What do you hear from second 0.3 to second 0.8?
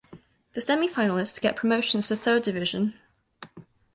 The